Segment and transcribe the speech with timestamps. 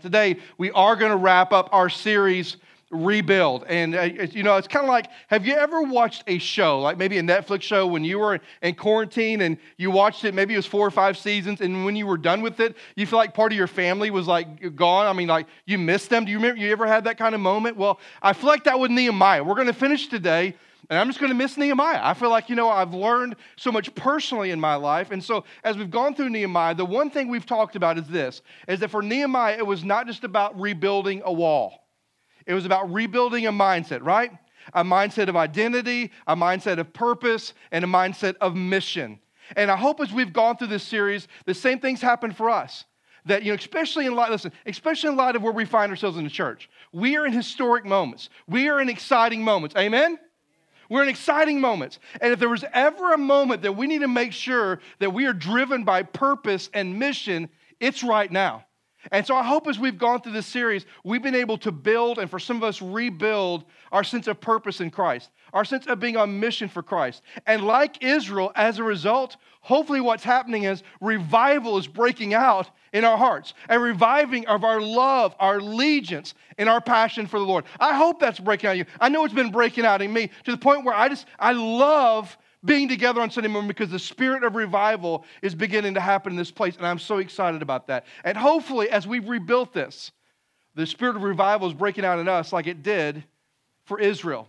[0.00, 2.56] Today, we are going to wrap up our series,
[2.90, 3.64] Rebuild.
[3.64, 6.96] And, uh, you know, it's kind of like have you ever watched a show, like
[6.96, 10.58] maybe a Netflix show, when you were in quarantine and you watched it, maybe it
[10.58, 13.34] was four or five seasons, and when you were done with it, you feel like
[13.34, 15.06] part of your family was like gone?
[15.06, 16.24] I mean, like you missed them.
[16.24, 17.76] Do you remember, you ever had that kind of moment?
[17.76, 19.42] Well, I feel like that with Nehemiah.
[19.42, 20.54] We're going to finish today
[20.88, 22.00] and I'm just going to miss Nehemiah.
[22.00, 25.10] I feel like, you know, I've learned so much personally in my life.
[25.10, 28.42] And so as we've gone through Nehemiah, the one thing we've talked about is this,
[28.68, 31.86] is that for Nehemiah, it was not just about rebuilding a wall.
[32.46, 34.30] It was about rebuilding a mindset, right?
[34.74, 39.18] A mindset of identity, a mindset of purpose, and a mindset of mission.
[39.56, 42.84] And I hope as we've gone through this series, the same things happen for us
[43.26, 46.16] that you know especially in light listen especially in light of where we find ourselves
[46.16, 50.16] in the church we are in historic moments we are in exciting moments amen
[50.88, 51.98] we're in exciting moments.
[52.20, 55.26] And if there was ever a moment that we need to make sure that we
[55.26, 57.48] are driven by purpose and mission,
[57.80, 58.65] it's right now.
[59.12, 62.18] And so I hope as we've gone through this series, we've been able to build
[62.18, 66.00] and for some of us rebuild our sense of purpose in Christ, our sense of
[66.00, 67.22] being on mission for Christ.
[67.46, 73.04] And like Israel, as a result, hopefully what's happening is revival is breaking out in
[73.04, 77.64] our hearts, a reviving of our love, our allegiance, and our passion for the Lord.
[77.78, 78.84] I hope that's breaking out in you.
[79.00, 81.52] I know it's been breaking out in me to the point where I just, I
[81.52, 86.32] love being together on Sunday morning because the spirit of revival is beginning to happen
[86.32, 88.04] in this place, and I'm so excited about that.
[88.24, 90.12] And hopefully, as we've rebuilt this,
[90.74, 93.24] the spirit of revival is breaking out in us like it did
[93.84, 94.48] for Israel.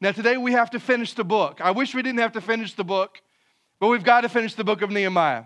[0.00, 1.60] Now, today we have to finish the book.
[1.60, 3.20] I wish we didn't have to finish the book,
[3.78, 5.44] but we've got to finish the book of Nehemiah.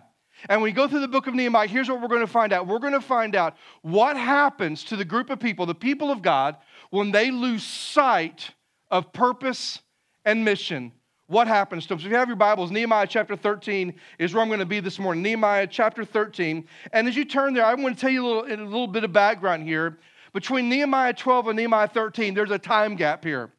[0.48, 2.52] And when we go through the book of Nehemiah, here's what we're going to find
[2.52, 2.66] out.
[2.66, 6.22] We're going to find out what happens to the group of people, the people of
[6.22, 6.56] God,
[6.91, 8.50] when they lose sight
[8.91, 9.80] of purpose
[10.24, 10.92] and mission
[11.27, 12.00] what happens to them.
[12.00, 14.80] So if you have your Bibles, Nehemiah chapter 13 is where I'm going to be
[14.80, 15.22] this morning.
[15.22, 16.67] Nehemiah chapter 13.
[16.92, 19.05] And as you turn there, I want to tell you a little, a little bit
[19.05, 19.98] of background here.
[20.33, 23.50] Between Nehemiah 12 and Nehemiah 13, there's a time gap here.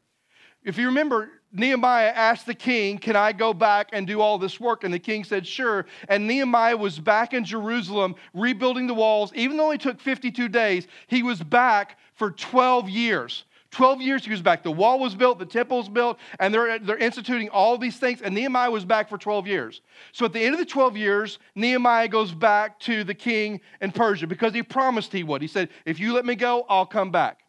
[0.62, 4.60] If you remember, Nehemiah asked the king, Can I go back and do all this
[4.60, 4.84] work?
[4.84, 5.86] And the king said, Sure.
[6.08, 9.32] And Nehemiah was back in Jerusalem rebuilding the walls.
[9.34, 13.44] Even though it took 52 days, he was back for 12 years.
[13.76, 14.62] 12 years he was back.
[14.62, 18.22] The wall was built, the temple was built, and they're, they're instituting all these things.
[18.22, 19.82] And Nehemiah was back for 12 years.
[20.12, 23.92] So at the end of the 12 years, Nehemiah goes back to the king in
[23.92, 25.42] Persia because he promised he would.
[25.42, 27.40] He said, If you let me go, I'll come back.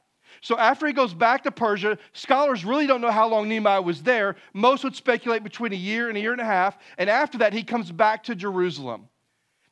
[0.42, 4.04] So after he goes back to Persia, scholars really don't know how long Nehemiah was
[4.04, 4.36] there.
[4.54, 6.78] Most would speculate between a year and a year and a half.
[6.98, 9.08] And after that, he comes back to Jerusalem.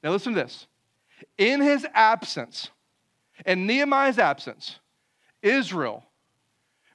[0.02, 0.68] Now listen to this.
[1.38, 2.70] In his absence,
[3.46, 4.80] in Nehemiah's absence,
[5.42, 6.05] Israel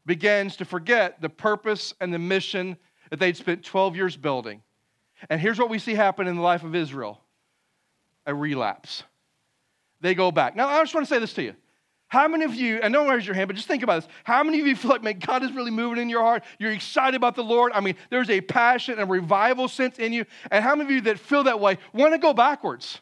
[0.06, 2.76] begins to forget the purpose and the mission
[3.10, 4.62] that they'd spent 12 years building.
[5.28, 7.20] And here's what we see happen in the life of Israel
[8.26, 9.02] a relapse.
[10.00, 10.56] They go back.
[10.56, 11.54] Now, I just want to say this to you.
[12.08, 14.10] How many of you, and don't raise your hand, but just think about this.
[14.24, 16.42] How many of you feel like, man, God is really moving in your heart?
[16.58, 17.70] You're excited about the Lord.
[17.72, 20.24] I mean, there's a passion and revival sense in you.
[20.50, 23.00] And how many of you that feel that way want to go backwards?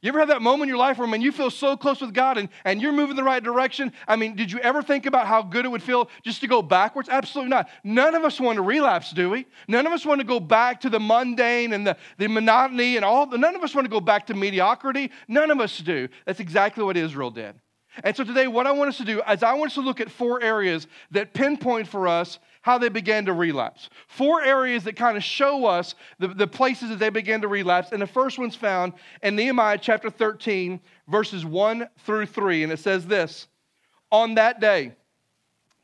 [0.00, 2.14] You ever have that moment in your life where, man, you feel so close with
[2.14, 3.92] God and, and you're moving the right direction?
[4.06, 6.62] I mean, did you ever think about how good it would feel just to go
[6.62, 7.08] backwards?
[7.08, 7.68] Absolutely not.
[7.82, 9.46] None of us want to relapse, do we?
[9.66, 13.04] None of us want to go back to the mundane and the, the monotony and
[13.04, 13.26] all.
[13.26, 15.10] None of us want to go back to mediocrity.
[15.26, 16.08] None of us do.
[16.26, 17.56] That's exactly what Israel did.
[18.04, 20.00] And so today, what I want us to do is I want us to look
[20.00, 23.88] at four areas that pinpoint for us how they began to relapse.
[24.06, 27.92] Four areas that kind of show us the, the places that they began to relapse.
[27.92, 28.92] And the first one's found
[29.22, 32.64] in Nehemiah chapter 13, verses 1 through 3.
[32.64, 33.48] And it says this
[34.10, 34.92] On that day,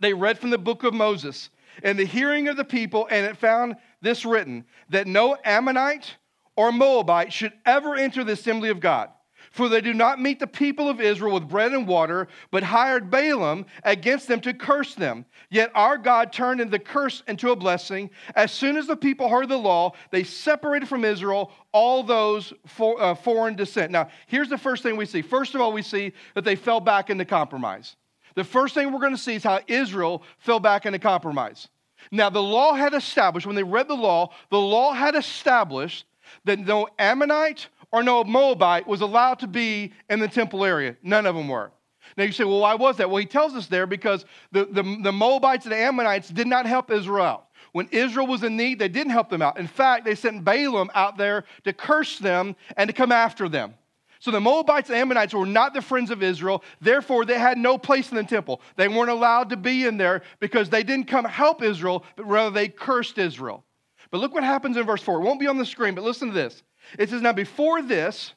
[0.01, 1.51] they read from the book of Moses
[1.83, 6.17] in the hearing of the people, and it found this written that no Ammonite
[6.57, 9.11] or Moabite should ever enter the assembly of God
[9.55, 13.09] for they do not meet the people of Israel with bread and water, but hired
[13.09, 15.25] Balaam against them to curse them.
[15.49, 18.11] Yet our God turned the curse into a blessing.
[18.35, 23.01] As soon as the people heard the law, they separated from Israel all those for,
[23.01, 23.93] uh, foreign descent.
[23.93, 25.23] Now, here's the first thing we see.
[25.23, 27.95] First of all, we see that they fell back into compromise.
[28.35, 31.69] The first thing we're going to see is how Israel fell back into compromise.
[32.11, 36.07] Now, the law had established, when they read the law, the law had established
[36.45, 40.97] that no Ammonite or no Moabite was allowed to be in the temple area.
[41.05, 41.71] None of them were.
[42.17, 43.09] Now you say, well, why was that?
[43.09, 46.67] Well, he tells us there because the, the, the Moabites and the Ammonites did not
[46.67, 47.47] help Israel out.
[47.71, 49.61] When Israel was in need, they didn't help them out.
[49.61, 53.75] In fact, they sent Balaam out there to curse them and to come after them.
[54.19, 56.65] So the Moabites and Ammonites were not the friends of Israel.
[56.81, 58.61] Therefore, they had no place in the temple.
[58.75, 62.51] They weren't allowed to be in there because they didn't come help Israel, but rather
[62.51, 63.65] they cursed Israel.
[64.11, 65.21] But look what happens in verse 4.
[65.21, 66.63] It won't be on the screen, but listen to this.
[66.99, 68.35] It says, Now before this,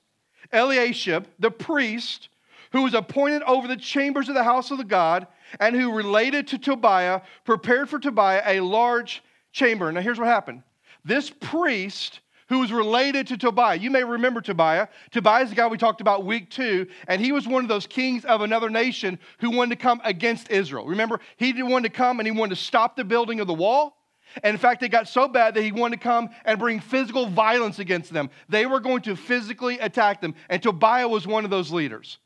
[0.52, 2.30] Eliashib, the priest,
[2.72, 5.28] who was appointed over the chambers of the house of the God,
[5.60, 9.92] and who related to Tobiah, prepared for Tobiah a large chamber.
[9.92, 10.64] Now, here's what happened
[11.06, 13.78] this priest who was related to Tobiah.
[13.78, 14.88] You may remember Tobiah.
[15.12, 17.88] Tobiah is the guy we talked about week two, and he was one of those
[17.88, 20.86] kings of another nation who wanted to come against Israel.
[20.86, 23.54] Remember, he didn't want to come and he wanted to stop the building of the
[23.54, 23.97] wall.
[24.44, 27.28] And in fact, it got so bad that he wanted to come and bring physical
[27.28, 28.30] violence against them.
[28.50, 32.18] They were going to physically attack them, and Tobiah was one of those leaders.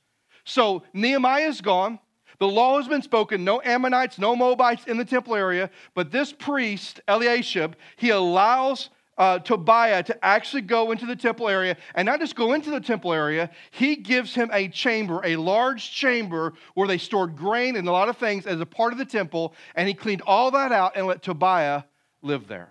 [0.44, 2.00] So Nehemiah is gone.
[2.40, 6.34] The law has been spoken no Ammonites, no Moabites in the temple area, but this
[6.34, 12.20] priest, Eliashib, he allows uh, Tobiah to actually go into the temple area and not
[12.20, 16.88] just go into the temple area, he gives him a chamber, a large chamber where
[16.88, 19.88] they stored grain and a lot of things as a part of the temple, and
[19.88, 21.84] he cleaned all that out and let Tobiah
[22.22, 22.70] live there.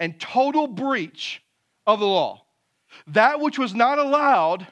[0.00, 1.42] And total breach
[1.86, 2.44] of the law.
[3.08, 4.66] That which was not allowed,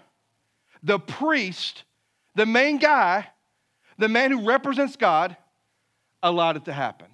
[0.82, 1.84] the priest,
[2.34, 3.28] the main guy,
[3.98, 5.36] the man who represents God,
[6.22, 7.08] allowed it to happen.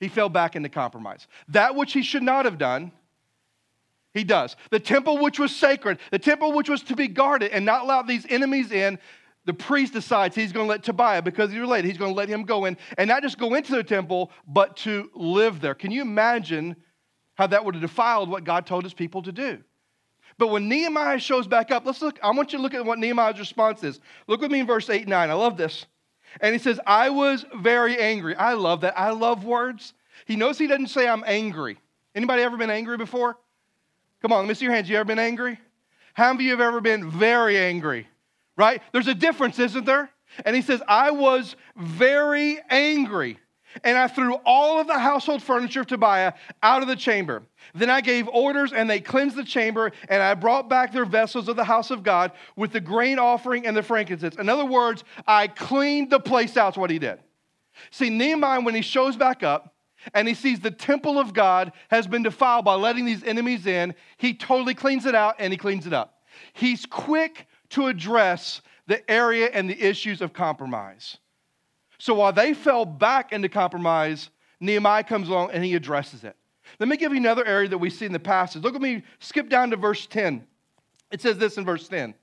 [0.00, 1.26] He fell back into compromise.
[1.48, 2.90] That which he should not have done,
[4.12, 4.56] he does.
[4.70, 8.02] The temple which was sacred, the temple which was to be guarded and not allow
[8.02, 8.98] these enemies in,
[9.44, 12.28] the priest decides he's going to let Tobiah, because he's related, he's going to let
[12.28, 15.74] him go in and not just go into the temple, but to live there.
[15.74, 16.76] Can you imagine
[17.34, 19.58] how that would have defiled what God told his people to do?
[20.38, 22.18] But when Nehemiah shows back up, let's look.
[22.22, 24.00] I want you to look at what Nehemiah's response is.
[24.26, 25.30] Look with me in verse 8 and 9.
[25.30, 25.86] I love this.
[26.40, 28.34] And he says, I was very angry.
[28.34, 28.98] I love that.
[28.98, 29.92] I love words.
[30.26, 31.78] He knows he doesn't say I'm angry.
[32.14, 33.36] Anybody ever been angry before?
[34.22, 34.88] Come on, let me see your hands.
[34.88, 35.60] You ever been angry?
[36.14, 38.08] How many of you have ever been very angry?
[38.56, 38.82] Right?
[38.92, 40.10] There's a difference, isn't there?
[40.44, 43.38] And he says, I was very angry.
[43.82, 47.42] And I threw all of the household furniture of Tobiah out of the chamber.
[47.74, 51.48] Then I gave orders, and they cleansed the chamber, and I brought back their vessels
[51.48, 54.36] of the house of God with the grain offering and the frankincense.
[54.36, 57.18] In other words, I cleaned the place out, is what he did.
[57.90, 59.74] See, Nehemiah, when he shows back up
[60.12, 63.94] and he sees the temple of God has been defiled by letting these enemies in,
[64.18, 66.20] he totally cleans it out and he cleans it up.
[66.52, 71.18] He's quick to address the area and the issues of compromise.
[71.98, 74.30] So while they fell back into compromise,
[74.60, 76.36] Nehemiah comes along and he addresses it.
[76.78, 78.62] Let me give you another area that we see in the passage.
[78.62, 80.46] Look at me, skip down to verse 10.
[81.10, 82.14] It says this in verse 10.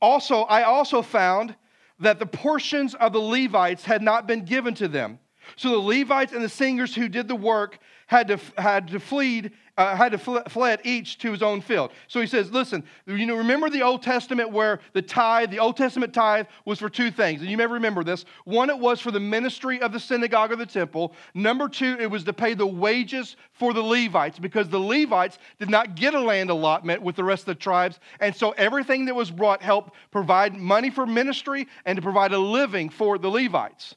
[0.00, 1.54] Also, I also found
[2.00, 5.18] that the portions of the Levites had not been given to them.
[5.54, 9.50] So the Levites and the singers who did the work had to, had to flee
[9.76, 11.92] uh, had to fl- fled each to his own field.
[12.08, 15.76] So he says, listen, you know, remember the Old Testament where the tithe, the Old
[15.76, 18.24] Testament tithe was for two things, and you may remember this.
[18.44, 21.12] One, it was for the ministry of the synagogue or the temple.
[21.34, 25.70] Number two, it was to pay the wages for the Levites because the Levites did
[25.70, 29.14] not get a land allotment with the rest of the tribes, and so everything that
[29.14, 33.94] was brought helped provide money for ministry and to provide a living for the Levites.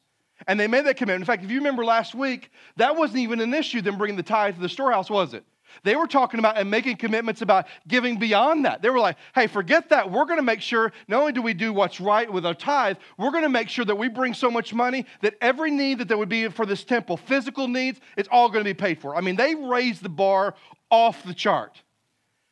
[0.48, 1.22] And they made that commitment.
[1.22, 4.24] In fact, if you remember last week, that wasn't even an issue, them bringing the
[4.24, 5.44] tithe to the storehouse, was it?
[5.84, 8.82] They were talking about and making commitments about giving beyond that.
[8.82, 10.12] They were like, hey, forget that.
[10.12, 12.98] We're going to make sure not only do we do what's right with our tithe,
[13.18, 16.08] we're going to make sure that we bring so much money that every need that
[16.08, 19.16] there would be for this temple, physical needs, it's all going to be paid for.
[19.16, 20.56] I mean, they raised the bar
[20.90, 21.82] off the chart.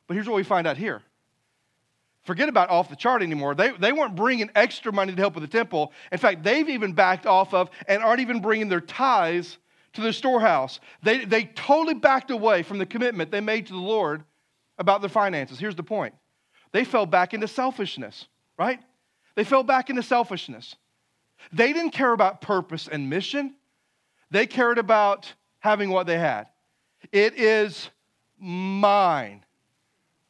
[0.07, 1.01] But here's what we find out here.
[2.23, 3.55] Forget about off the chart anymore.
[3.55, 5.93] They, they weren't bringing extra money to help with the temple.
[6.11, 9.57] In fact, they've even backed off of and aren't even bringing their tithes
[9.97, 10.79] to the storehouse.
[11.03, 14.23] They, they totally backed away from the commitment they made to the Lord
[14.77, 15.59] about their finances.
[15.59, 16.13] Here's the point
[16.71, 18.27] they fell back into selfishness,
[18.57, 18.79] right?
[19.35, 20.75] They fell back into selfishness.
[21.51, 23.55] They didn't care about purpose and mission,
[24.31, 26.47] they cared about having what they had.
[27.11, 27.89] It is
[28.39, 29.43] mine,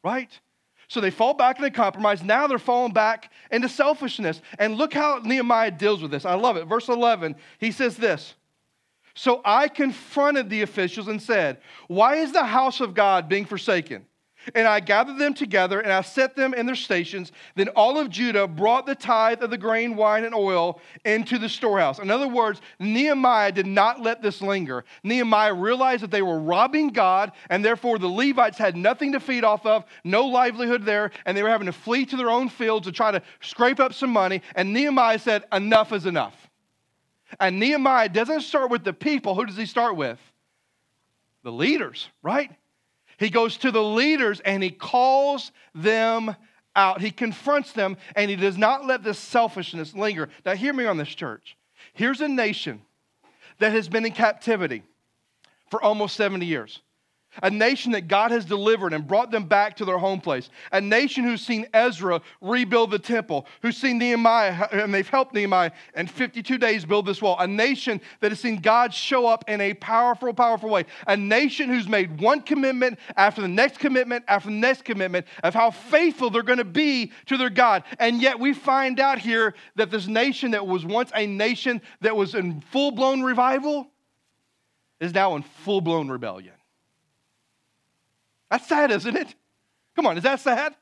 [0.02, 0.30] right?
[0.88, 2.22] So they fall back into compromise.
[2.22, 4.40] Now they're falling back into selfishness.
[4.58, 6.24] And look how Nehemiah deals with this.
[6.24, 6.64] I love it.
[6.64, 8.34] Verse 11, he says this
[9.18, 11.58] so I confronted the officials and said,
[11.88, 14.06] Why is the house of God being forsaken?
[14.54, 17.32] And I gathered them together and I set them in their stations.
[17.56, 21.48] Then all of Judah brought the tithe of the grain, wine, and oil into the
[21.48, 21.98] storehouse.
[21.98, 24.84] In other words, Nehemiah did not let this linger.
[25.02, 29.42] Nehemiah realized that they were robbing God, and therefore the Levites had nothing to feed
[29.42, 32.86] off of, no livelihood there, and they were having to flee to their own fields
[32.86, 34.42] to try to scrape up some money.
[34.54, 36.47] And Nehemiah said, Enough is enough.
[37.40, 39.34] And Nehemiah doesn't start with the people.
[39.34, 40.18] Who does he start with?
[41.42, 42.50] The leaders, right?
[43.18, 46.34] He goes to the leaders and he calls them
[46.74, 47.00] out.
[47.00, 50.28] He confronts them and he does not let this selfishness linger.
[50.44, 51.56] Now, hear me on this, church.
[51.92, 52.82] Here's a nation
[53.58, 54.82] that has been in captivity
[55.70, 56.80] for almost 70 years.
[57.42, 60.80] A nation that God has delivered and brought them back to their home place, a
[60.80, 66.06] nation who's seen Ezra rebuild the temple, who's seen Nehemiah, and they've helped Nehemiah in
[66.06, 69.74] 52 days build this wall, a nation that has seen God show up in a
[69.74, 74.56] powerful, powerful way, a nation who's made one commitment after the next commitment after the
[74.56, 77.84] next commitment of how faithful they're going to be to their God.
[77.98, 82.16] And yet we find out here that this nation that was once a nation that
[82.16, 83.90] was in full blown revival
[85.00, 86.54] is now in full blown rebellion.
[88.50, 89.34] That's sad, isn't it?
[89.94, 90.74] Come on, is that sad?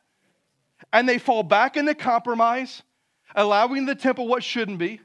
[0.93, 2.83] And they fall back into compromise,
[3.35, 5.01] allowing the temple what shouldn't be,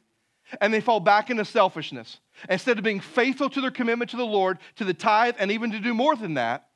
[0.59, 2.19] and they fall back into selfishness.
[2.49, 5.71] Instead of being faithful to their commitment to the Lord, to the tithe, and even
[5.71, 6.67] to do more than that,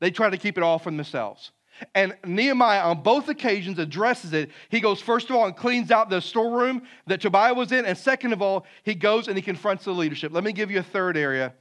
[0.00, 1.52] they try to keep it all for themselves.
[1.94, 4.50] And Nehemiah, on both occasions, addresses it.
[4.68, 7.86] He goes, first of all, and cleans out the storeroom that Tobiah was in.
[7.86, 10.32] And second of all, he goes and he confronts the leadership.
[10.32, 11.54] Let me give you a third area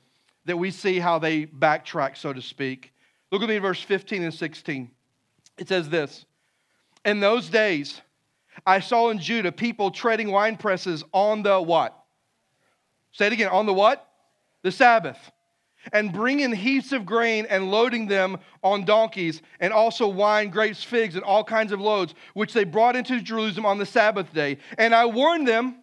[0.46, 2.92] that we see how they backtrack, so to speak.
[3.32, 4.92] Look at me in verse 15 and 16.
[5.58, 6.26] It says this
[7.06, 8.02] In those days,
[8.66, 11.98] I saw in Judah people treading wine presses on the what?
[13.14, 14.08] Say it again, on the what?
[14.64, 15.18] The Sabbath.
[15.92, 21.16] And bringing heaps of grain and loading them on donkeys, and also wine, grapes, figs,
[21.16, 24.60] and all kinds of loads, which they brought into Jerusalem on the Sabbath day.
[24.78, 25.81] And I warned them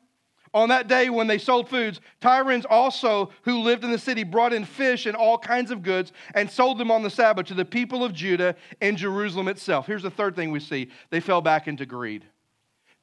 [0.55, 4.53] on that day, when they sold foods, Tyrians also, who lived in the city, brought
[4.53, 7.65] in fish and all kinds of goods and sold them on the Sabbath to the
[7.65, 9.87] people of Judah and Jerusalem itself.
[9.87, 12.25] Here's the third thing we see they fell back into greed.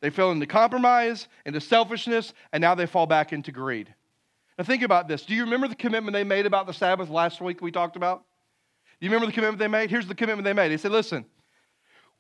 [0.02, 3.94] They fell into compromise, into selfishness, and now they fall back into greed.
[4.58, 5.26] Now, think about this.
[5.26, 8.24] Do you remember the commitment they made about the Sabbath last week we talked about?
[9.00, 9.90] Do you remember the commitment they made?
[9.90, 10.70] Here's the commitment they made.
[10.70, 11.26] They said, listen,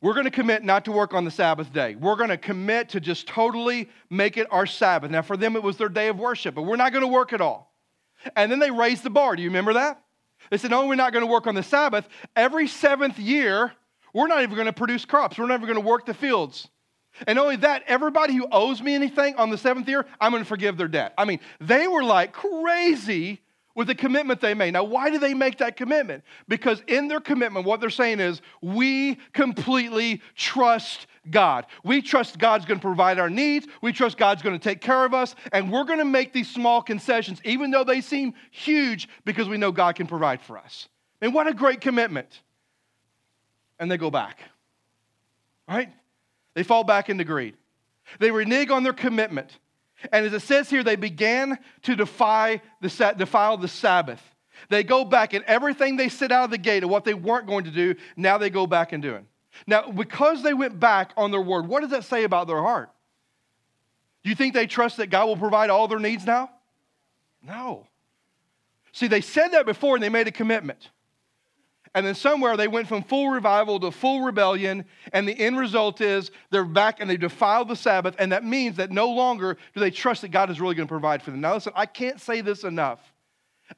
[0.02, 1.96] we're going to commit not to work on the Sabbath day.
[1.96, 5.10] We're going to commit to just totally make it our Sabbath.
[5.10, 7.34] Now, for them, it was their day of worship, but we're not going to work
[7.34, 7.74] at all.
[8.36, 9.36] And then they raised the bar.
[9.36, 10.02] Do you remember that?
[10.52, 12.08] They said, no, we're not going to work on the Sabbath.
[12.36, 13.72] Every seventh year,
[14.14, 15.38] we're not even going to produce crops.
[15.38, 16.68] We're never going to work the fields.
[17.28, 20.48] And only that, everybody who owes me anything on the seventh year, I'm going to
[20.48, 21.14] forgive their debt.
[21.18, 23.42] I mean, they were like crazy
[23.76, 24.72] with the commitment they made.
[24.72, 26.24] Now, why do they make that commitment?
[26.48, 31.66] Because in their commitment, what they're saying is, we completely trust God.
[31.84, 33.68] We trust God's going to provide our needs.
[33.82, 35.36] We trust God's going to take care of us.
[35.52, 39.58] And we're going to make these small concessions, even though they seem huge, because we
[39.58, 40.88] know God can provide for us.
[41.22, 42.42] And what a great commitment.
[43.78, 44.40] And they go back,
[45.68, 45.92] right?
[46.54, 47.58] They fall back into greed.
[48.20, 49.58] They renege on their commitment.
[50.12, 54.22] And as it says here, they began to defy the, defile the Sabbath.
[54.70, 57.48] They go back and everything they said out of the gate of what they weren't
[57.48, 59.26] going to do, now they go back and do it.
[59.68, 62.90] Now, because they went back on their word, what does that say about their heart?
[64.24, 66.50] Do you think they trust that God will provide all their needs now?
[67.44, 67.88] No.
[68.92, 70.90] See, they said that before and they made a commitment.
[71.96, 74.84] And then somewhere they went from full revival to full rebellion.
[75.14, 78.16] And the end result is they're back and they defile the Sabbath.
[78.20, 80.92] And that means that no longer do they trust that God is really going to
[80.92, 81.40] provide for them.
[81.40, 83.00] Now, listen, I can't say this enough.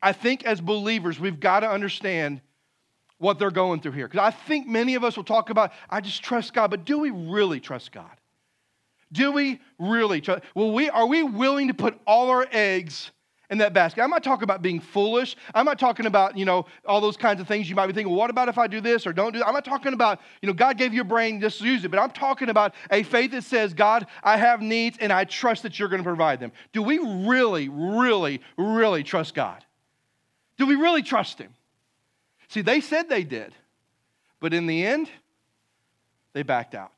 [0.01, 2.41] I think as believers, we've got to understand
[3.19, 4.07] what they're going through here.
[4.07, 6.97] Because I think many of us will talk about, I just trust God, but do
[6.97, 8.09] we really trust God?
[9.11, 10.43] Do we really trust?
[10.55, 13.11] Well, we, are we willing to put all our eggs
[13.49, 14.01] in that basket.
[14.01, 15.37] I'm not talking about being foolish.
[15.53, 18.11] I'm not talking about, you know, all those kinds of things you might be thinking,
[18.11, 19.47] well, what about if I do this or don't do that?
[19.47, 21.89] I'm not talking about, you know, God gave you a brain, just use it.
[21.89, 25.63] But I'm talking about a faith that says, God, I have needs and I trust
[25.63, 26.51] that you're going to provide them.
[26.73, 29.63] Do we really, really, really trust God?
[30.57, 31.53] Do we really trust Him?
[32.49, 33.53] See, they said they did,
[34.39, 35.09] but in the end,
[36.33, 36.96] they backed out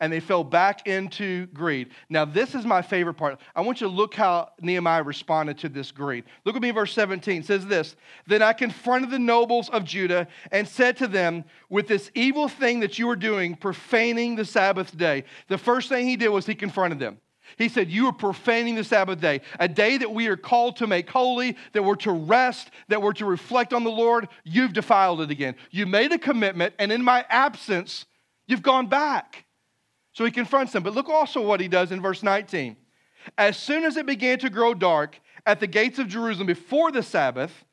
[0.00, 1.90] and they fell back into greed.
[2.08, 3.40] Now, this is my favorite part.
[3.54, 6.24] I want you to look how Nehemiah responded to this greed.
[6.44, 7.96] Look at me, verse 17 it says this
[8.26, 12.80] Then I confronted the nobles of Judah and said to them, With this evil thing
[12.80, 15.24] that you are doing, profaning the Sabbath day.
[15.48, 17.18] The first thing he did was he confronted them.
[17.56, 20.86] He said, You are profaning the Sabbath day, a day that we are called to
[20.86, 24.28] make holy, that we're to rest, that we're to reflect on the Lord.
[24.44, 25.54] You've defiled it again.
[25.70, 28.06] You made a commitment, and in my absence,
[28.46, 29.44] you've gone back.
[30.14, 30.82] So he confronts them.
[30.82, 32.76] But look also what he does in verse 19.
[33.36, 37.02] As soon as it began to grow dark at the gates of Jerusalem before the
[37.02, 37.64] Sabbath,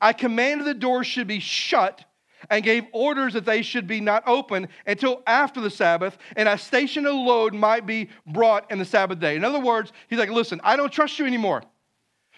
[0.00, 2.04] I commanded the doors should be shut
[2.50, 6.56] and gave orders that they should be not open until after the Sabbath, and I
[6.56, 9.34] stationed a load might be brought in the Sabbath day.
[9.34, 11.62] In other words, he's like, listen, I don't trust you anymore.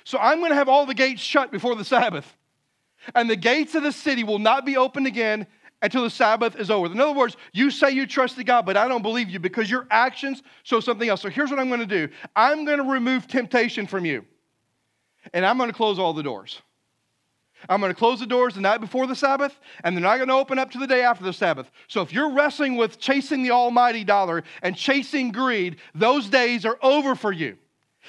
[0.05, 2.37] So I'm going to have all the gates shut before the Sabbath.
[3.14, 5.47] And the gates of the city will not be opened again
[5.83, 6.87] until the Sabbath is over.
[6.87, 9.71] In other words, you say you trust trusted God, but I don't believe you because
[9.71, 11.23] your actions show something else.
[11.23, 14.25] So here's what I'm going to do I'm going to remove temptation from you,
[15.33, 16.61] and I'm going to close all the doors.
[17.69, 20.29] I'm going to close the doors the night before the Sabbath, and they're not going
[20.29, 21.71] to open up to the day after the Sabbath.
[21.89, 26.79] So if you're wrestling with chasing the almighty dollar and chasing greed, those days are
[26.83, 27.59] over for you.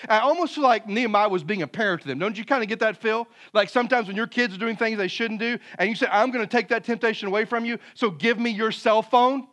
[0.07, 2.17] I almost feel like Nehemiah was being a parent to them.
[2.19, 3.27] Don't you kind of get that feel?
[3.53, 6.31] Like sometimes when your kids are doing things they shouldn't do, and you say, I'm
[6.31, 9.48] going to take that temptation away from you, so give me your cell phone,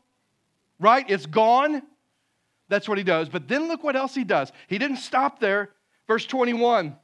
[0.78, 1.04] right?
[1.09, 1.83] It's gone.
[2.68, 3.28] That's what he does.
[3.28, 4.52] But then look what else he does.
[4.68, 5.71] He didn't stop there.
[6.07, 6.97] Verse 21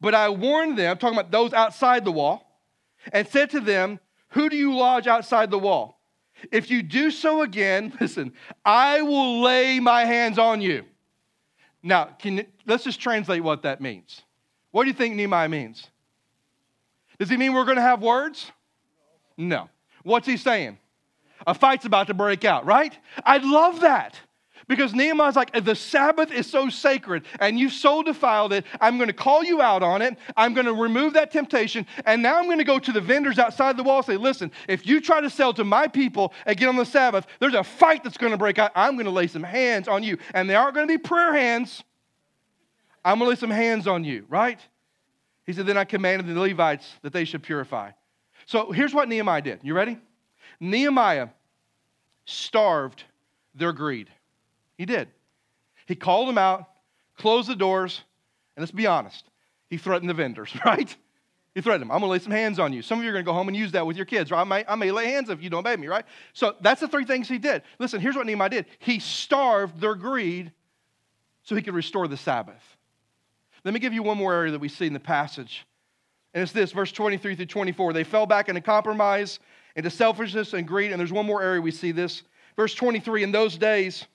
[0.00, 2.60] But I warned them, talking about those outside the wall,
[3.12, 6.00] and said to them, Who do you lodge outside the wall?
[6.50, 8.32] If you do so again, listen,
[8.64, 10.84] I will lay my hands on you.
[11.82, 14.22] Now, can, let's just translate what that means.
[14.70, 15.88] What do you think Nehemiah means?
[17.18, 18.50] Does he mean we're going to have words?
[19.36, 19.68] No.
[20.02, 20.78] What's he saying?
[21.46, 22.96] A fight's about to break out, right?
[23.24, 24.18] I love that.
[24.68, 28.64] Because Nehemiah's like, the Sabbath is so sacred and you so defiled it.
[28.80, 30.16] I'm going to call you out on it.
[30.36, 31.86] I'm going to remove that temptation.
[32.06, 34.52] And now I'm going to go to the vendors outside the wall and say, listen,
[34.68, 38.04] if you try to sell to my people again on the Sabbath, there's a fight
[38.04, 38.72] that's going to break out.
[38.74, 40.18] I'm going to lay some hands on you.
[40.34, 41.82] And they aren't going to be prayer hands.
[43.04, 44.60] I'm going to lay some hands on you, right?
[45.44, 47.90] He said, then I commanded the Levites that they should purify.
[48.46, 49.60] So here's what Nehemiah did.
[49.62, 49.98] You ready?
[50.60, 51.28] Nehemiah
[52.24, 53.02] starved
[53.54, 54.08] their greed.
[54.82, 55.06] He did.
[55.86, 56.68] He called them out,
[57.16, 58.02] closed the doors,
[58.56, 59.24] and let's be honest,
[59.70, 60.96] he threatened the vendors, right?
[61.54, 61.92] He threatened them.
[61.92, 62.82] I'm to lay some hands on you.
[62.82, 64.40] Some of you are to go home and use that with your kids, right?
[64.40, 66.04] I may, I may lay hands if you don't obey me, right?
[66.32, 67.62] So that's the three things he did.
[67.78, 68.66] Listen, here's what Nehemiah did.
[68.80, 70.50] He starved their greed
[71.44, 72.76] so he could restore the Sabbath.
[73.64, 75.64] Let me give you one more area that we see in the passage.
[76.34, 77.92] And it's this, verse 23 through 24.
[77.92, 79.38] They fell back into compromise,
[79.76, 80.90] into selfishness and greed.
[80.90, 82.24] And there's one more area we see this.
[82.56, 84.08] Verse 23 In those days,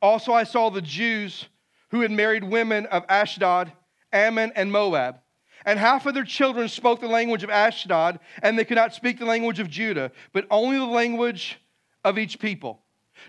[0.00, 1.46] also, I saw the Jews
[1.90, 3.72] who had married women of Ashdod,
[4.12, 5.20] Ammon, and Moab.
[5.64, 9.18] And half of their children spoke the language of Ashdod, and they could not speak
[9.18, 11.60] the language of Judah, but only the language
[12.04, 12.82] of each people.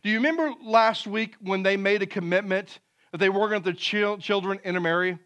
[0.03, 2.79] Do you remember last week when they made a commitment
[3.11, 5.17] that they were going to let children intermarry?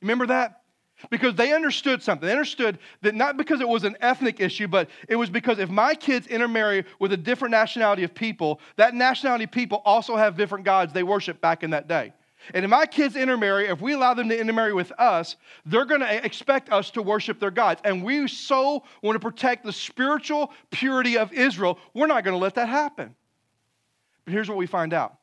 [0.00, 0.62] Remember that?
[1.10, 2.26] Because they understood something.
[2.26, 5.70] They understood that not because it was an ethnic issue, but it was because if
[5.70, 10.36] my kids intermarry with a different nationality of people, that nationality of people also have
[10.36, 12.12] different gods they worship back in that day.
[12.54, 16.00] And if my kids intermarry, if we allow them to intermarry with us, they're going
[16.00, 17.80] to expect us to worship their gods.
[17.84, 22.38] And we so want to protect the spiritual purity of Israel, we're not going to
[22.38, 23.14] let that happen.
[24.24, 25.16] But here's what we find out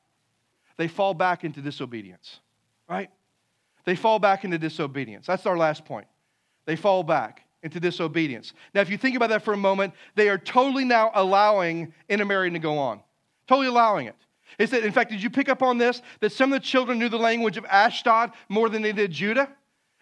[0.78, 2.40] they fall back into disobedience,
[2.88, 3.10] right?
[3.86, 5.28] They fall back into disobedience.
[5.28, 6.08] That's our last point.
[6.66, 8.54] They fall back into disobedience.
[8.74, 12.54] Now, if you think about that for a moment, they are totally now allowing intermarrying
[12.54, 13.02] to go on.
[13.48, 14.16] Totally allowing it.
[14.58, 16.02] It said, in fact, did you pick up on this?
[16.20, 19.50] That some of the children knew the language of Ashdod more than they did Judah?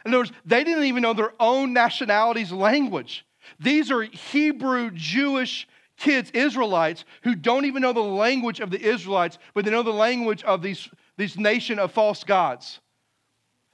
[0.05, 3.25] In other words, they didn't even know their own nationality's language.
[3.59, 5.67] These are Hebrew Jewish
[5.97, 9.91] kids, Israelites, who don't even know the language of the Israelites, but they know the
[9.91, 12.79] language of these, this nation of false gods.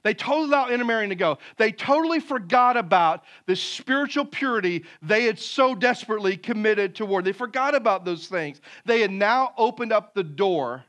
[0.02, 1.38] They totally allowed intermarrying to go.
[1.58, 7.24] They totally forgot about the spiritual purity they had so desperately committed toward.
[7.24, 8.60] They forgot about those things.
[8.86, 10.84] They had now opened up the door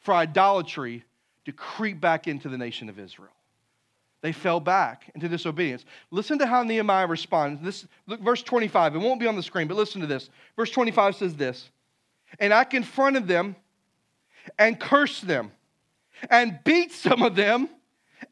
[0.00, 1.04] for idolatry
[1.46, 3.30] to creep back into the nation of Israel.
[4.20, 5.84] They fell back into disobedience.
[6.10, 7.60] Listen to how Nehemiah responds.
[7.62, 8.94] This look, verse 25.
[8.94, 10.30] It won't be on the screen, but listen to this.
[10.56, 11.70] Verse 25 says this.
[12.38, 13.56] And I confronted them
[14.58, 15.50] and cursed them
[16.30, 17.68] and beat some of them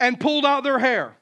[0.00, 1.16] and pulled out their hair.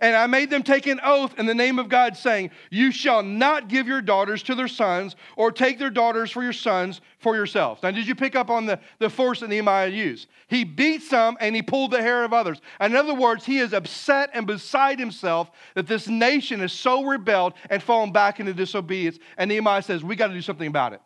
[0.00, 3.22] And I made them take an oath in the name of God, saying, You shall
[3.22, 7.34] not give your daughters to their sons, or take their daughters for your sons for
[7.34, 7.82] yourselves.
[7.82, 10.28] Now, did you pick up on the, the force that Nehemiah used?
[10.48, 12.60] He beat some and he pulled the hair of others.
[12.80, 17.54] In other words, he is upset and beside himself that this nation is so rebelled
[17.68, 19.18] and fallen back into disobedience.
[19.36, 21.00] And Nehemiah says, We got to do something about it.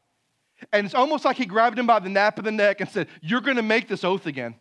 [0.73, 3.09] And it's almost like he grabbed him by the nape of the neck and said,
[3.23, 4.57] You're going to make this oath again.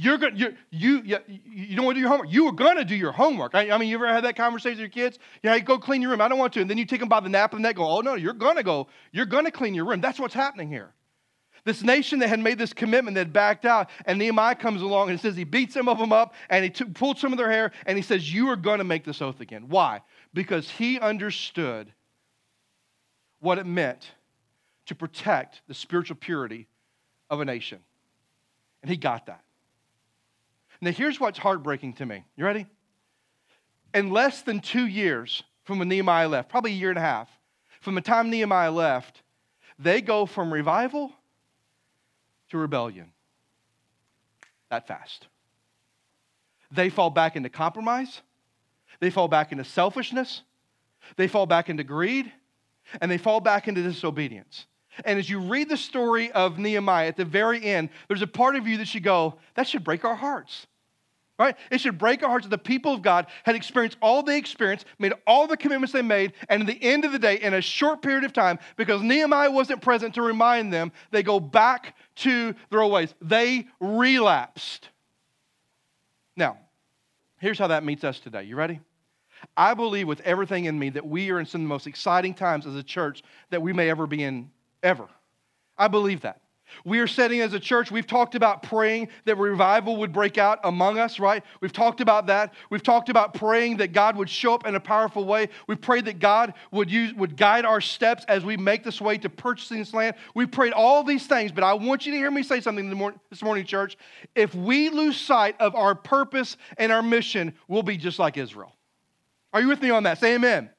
[0.00, 2.32] You're going you you you, don't want to do your homework.
[2.32, 3.56] You are going to do your homework.
[3.56, 5.18] I, I, mean, you ever had that conversation with your kids?
[5.42, 6.20] You know, go clean your room.
[6.20, 6.60] I don't want to.
[6.60, 7.74] And then you take them by the nape of the neck.
[7.74, 8.86] Go, oh no, you're going to go.
[9.10, 10.00] You're going to clean your room.
[10.00, 10.94] That's what's happening here.
[11.64, 15.18] This nation that had made this commitment that backed out, and Nehemiah comes along and
[15.18, 17.72] says he beats some of them up and he took, pulled some of their hair
[17.84, 19.64] and he says, You are going to make this oath again.
[19.68, 20.02] Why?
[20.32, 21.92] Because he understood
[23.40, 24.12] what it meant
[24.86, 26.68] to protect the spiritual purity
[27.30, 27.80] of a nation.
[28.82, 29.42] And he got that.
[30.80, 32.24] Now, here's what's heartbreaking to me.
[32.36, 32.66] You ready?
[33.94, 37.28] In less than two years from when Nehemiah left, probably a year and a half,
[37.80, 39.22] from the time Nehemiah left,
[39.78, 41.12] they go from revival
[42.50, 43.12] to rebellion.
[44.70, 45.26] That fast.
[46.70, 48.20] They fall back into compromise.
[49.00, 50.42] They fall back into selfishness.
[51.16, 52.30] they fall back into greed,
[53.00, 54.66] and they fall back into disobedience.
[55.04, 58.56] And as you read the story of Nehemiah at the very end, there's a part
[58.56, 60.66] of you that should go, that should break our hearts.
[61.38, 61.56] Right?
[61.70, 64.86] It should break our hearts that the people of God had experienced all they experienced,
[64.98, 67.60] made all the commitments they made, and at the end of the day, in a
[67.60, 72.56] short period of time, because Nehemiah wasn't present to remind them, they go back to
[72.70, 73.14] their old ways.
[73.22, 74.88] They relapsed.
[76.36, 76.58] Now,
[77.38, 78.42] here's how that meets us today.
[78.42, 78.80] You ready?
[79.56, 82.34] I believe with everything in me that we are in some of the most exciting
[82.34, 84.50] times as a church that we may ever be in,
[84.82, 85.08] ever.
[85.76, 86.40] I believe that.
[86.84, 90.58] We are setting as a church, we've talked about praying that revival would break out
[90.64, 91.42] among us, right?
[91.60, 92.54] We've talked about that.
[92.70, 95.48] We've talked about praying that God would show up in a powerful way.
[95.66, 99.18] We've prayed that God would use would guide our steps as we make this way
[99.18, 100.16] to purchasing this land.
[100.34, 102.90] We prayed all these things, but I want you to hear me say something
[103.30, 103.96] this morning, church.
[104.34, 108.74] If we lose sight of our purpose and our mission, we'll be just like Israel.
[109.52, 110.18] Are you with me on that?
[110.18, 110.70] Say amen.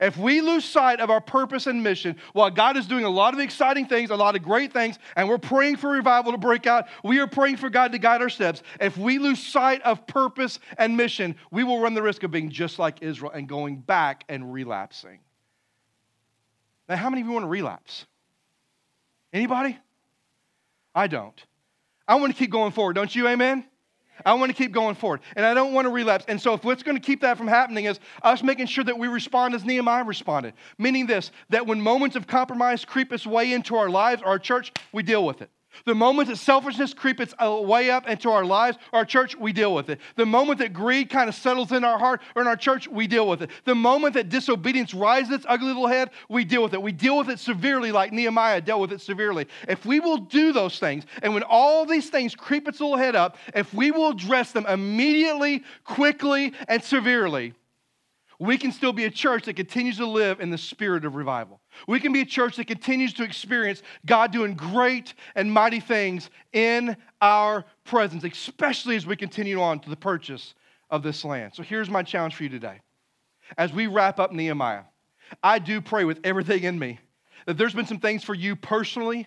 [0.00, 3.34] If we lose sight of our purpose and mission, while God is doing a lot
[3.34, 6.66] of exciting things, a lot of great things, and we're praying for revival to break
[6.66, 8.62] out, we are praying for God to guide our steps.
[8.80, 12.50] If we lose sight of purpose and mission, we will run the risk of being
[12.50, 15.20] just like Israel and going back and relapsing.
[16.88, 18.06] Now, how many of you want to relapse?
[19.32, 19.78] Anybody?
[20.94, 21.44] I don't.
[22.06, 23.26] I want to keep going forward, don't you?
[23.26, 23.64] Amen?
[24.24, 25.20] I want to keep going forward.
[25.36, 26.24] And I don't want to relapse.
[26.28, 28.98] And so, if what's going to keep that from happening is us making sure that
[28.98, 33.52] we respond as Nehemiah responded, meaning this that when moments of compromise creep its way
[33.52, 35.50] into our lives, or our church, we deal with it.
[35.84, 39.74] The moment that selfishness creeps its way up into our lives, our church, we deal
[39.74, 40.00] with it.
[40.16, 43.06] The moment that greed kind of settles in our heart or in our church, we
[43.06, 43.50] deal with it.
[43.64, 46.82] The moment that disobedience rises its ugly little head, we deal with it.
[46.82, 49.46] We deal with it severely, like Nehemiah dealt with it severely.
[49.68, 53.16] If we will do those things, and when all these things creep its little head
[53.16, 57.54] up, if we will address them immediately, quickly, and severely,
[58.38, 61.60] we can still be a church that continues to live in the spirit of revival.
[61.86, 66.30] We can be a church that continues to experience God doing great and mighty things
[66.52, 70.54] in our presence, especially as we continue on to the purchase
[70.90, 71.54] of this land.
[71.54, 72.80] So here's my challenge for you today.
[73.58, 74.84] As we wrap up Nehemiah,
[75.42, 76.98] I do pray with everything in me
[77.46, 79.26] that there's been some things for you personally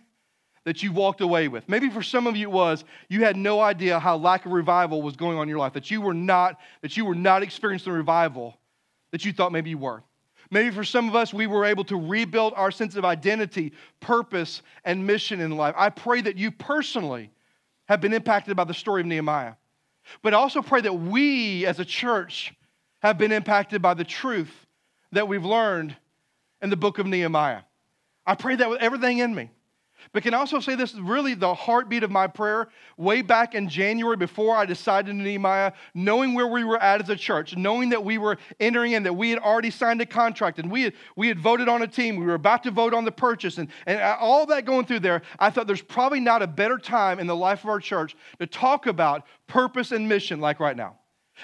[0.64, 1.68] that you walked away with.
[1.70, 5.02] Maybe for some of you it was you had no idea how lack of revival
[5.02, 7.92] was going on in your life, that you were not, that you were not experiencing
[7.92, 8.58] the revival
[9.12, 10.04] that you thought maybe you were.
[10.50, 14.62] Maybe for some of us, we were able to rebuild our sense of identity, purpose,
[14.86, 15.76] and mission in life.
[15.78, 17.32] I pray that you personally
[17.88, 19.54] have been impacted by the story of Nehemiah.
[20.22, 22.54] But I also pray that we as a church
[23.00, 24.66] have been impacted by the truth
[25.12, 25.96] that we've learned
[26.62, 27.62] in the book of Nehemiah.
[28.26, 29.50] I pray that with everything in me.
[30.14, 33.70] But can I also say this really the heartbeat of my prayer way back in
[33.70, 37.90] January before I decided in Nehemiah, knowing where we were at as a church, knowing
[37.90, 40.94] that we were entering in, that we had already signed a contract and we had,
[41.16, 43.70] we had voted on a team, we were about to vote on the purchase, and,
[43.86, 47.28] and all that going through there, I thought there's probably not a better time in
[47.28, 50.98] the life of our church to talk about purpose and mission like right now.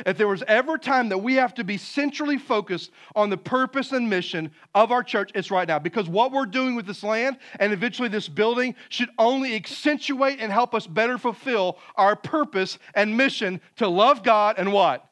[0.06, 3.92] If there was ever time that we have to be centrally focused on the purpose
[3.92, 5.80] and mission of our church, it's right now.
[5.80, 10.52] Because what we're doing with this land and eventually this building should only accentuate and
[10.52, 15.08] help us better fulfill our purpose and mission to love God and what?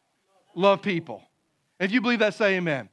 [0.56, 1.24] Love people.
[1.80, 2.90] If you believe that, say amen.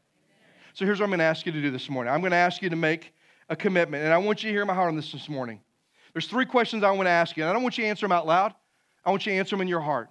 [0.75, 2.37] So here's what I'm going to ask you to do this morning I'm going to
[2.37, 3.13] ask you to make
[3.49, 4.05] a commitment.
[4.05, 5.61] And I want you to hear my heart on this this morning.
[6.13, 7.43] There's three questions I want to ask you.
[7.43, 8.55] And I don't want you to answer them out loud,
[9.05, 10.11] I want you to answer them in your heart.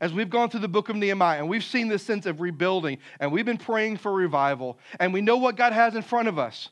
[0.00, 2.98] As we've gone through the book of Nehemiah and we've seen this sense of rebuilding
[3.20, 6.38] and we've been praying for revival and we know what God has in front of
[6.38, 6.70] us.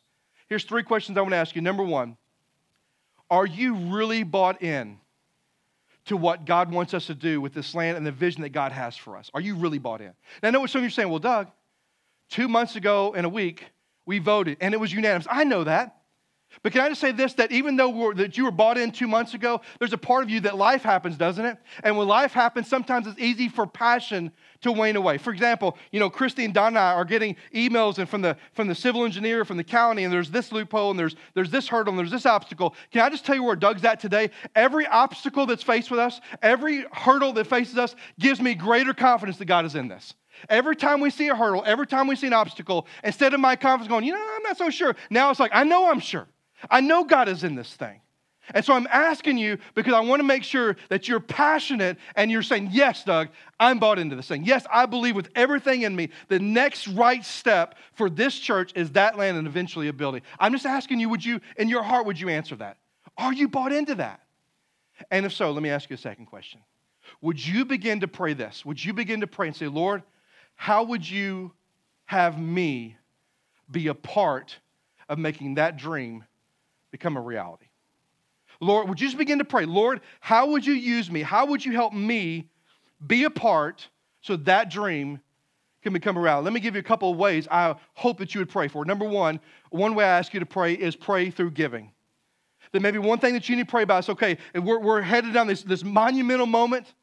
[0.48, 1.62] Here's three questions I want to ask you.
[1.62, 2.16] Number one,
[3.30, 4.98] are you really bought in
[6.06, 8.72] to what God wants us to do with this land and the vision that God
[8.72, 9.30] has for us?
[9.34, 10.12] Are you really bought in?
[10.42, 11.08] Now, I know what some of you are saying.
[11.08, 11.48] Well, Doug,
[12.28, 13.64] two months ago in a week,
[14.04, 15.26] we voted and it was unanimous.
[15.30, 16.01] I know that.
[16.62, 19.08] But can I just say this that even though that you were bought in two
[19.08, 21.56] months ago, there's a part of you that life happens, doesn't it?
[21.82, 24.30] And when life happens, sometimes it's easy for passion
[24.62, 25.18] to wane away.
[25.18, 28.36] For example, you know, Christy and Don and I are getting emails and from the
[28.52, 31.68] from the civil engineer, from the county, and there's this loophole and there's there's this
[31.68, 32.74] hurdle and there's this obstacle.
[32.90, 34.30] Can I just tell you where Doug's at today?
[34.54, 39.38] Every obstacle that's faced with us, every hurdle that faces us gives me greater confidence
[39.38, 40.14] that God is in this.
[40.48, 43.56] Every time we see a hurdle, every time we see an obstacle, instead of my
[43.56, 46.26] confidence going, you know, I'm not so sure, now it's like, I know I'm sure.
[46.70, 48.00] I know God is in this thing.
[48.54, 52.30] And so I'm asking you because I want to make sure that you're passionate and
[52.30, 53.28] you're saying, Yes, Doug,
[53.60, 54.44] I'm bought into this thing.
[54.44, 58.90] Yes, I believe with everything in me, the next right step for this church is
[58.92, 60.22] that land and eventually a building.
[60.40, 62.78] I'm just asking you, would you, in your heart, would you answer that?
[63.16, 64.20] Are you bought into that?
[65.10, 66.60] And if so, let me ask you a second question.
[67.20, 68.64] Would you begin to pray this?
[68.64, 70.02] Would you begin to pray and say, Lord,
[70.54, 71.52] how would you
[72.06, 72.96] have me
[73.70, 74.58] be a part
[75.08, 76.24] of making that dream
[76.92, 77.66] become a reality.
[78.60, 79.64] Lord, would you just begin to pray?
[79.64, 81.22] Lord, how would you use me?
[81.22, 82.48] How would you help me
[83.04, 83.88] be a part
[84.20, 85.20] so that dream
[85.82, 86.44] can become a reality?
[86.44, 88.84] Let me give you a couple of ways I hope that you would pray for.
[88.84, 91.90] Number one, one way I ask you to pray is pray through giving.
[92.70, 95.34] That maybe one thing that you need to pray about is okay, we're, we're headed
[95.34, 96.94] down this, this monumental moment.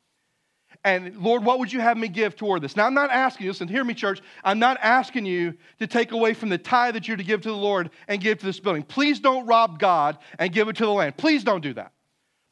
[0.85, 2.77] And Lord, what would you have me give toward this?
[2.77, 4.21] Now, I'm not asking you, listen, hear me, church.
[4.45, 7.49] I'm not asking you to take away from the tithe that you're to give to
[7.49, 8.83] the Lord and give to this building.
[8.83, 11.17] Please don't rob God and give it to the land.
[11.17, 11.91] Please don't do that.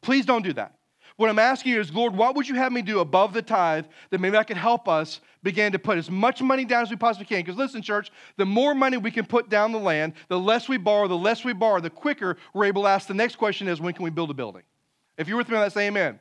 [0.01, 0.73] Please don't do that.
[1.15, 3.85] What I'm asking you is, Lord, what would you have me do above the tithe
[4.11, 6.95] that maybe I could help us begin to put as much money down as we
[6.95, 7.39] possibly can?
[7.39, 10.77] Because listen, church, the more money we can put down the land, the less we
[10.77, 13.81] borrow, the less we borrow, the quicker we're able to ask the next question is,
[13.81, 14.61] when can we build a building?
[15.17, 16.19] If you're with me on that, say amen.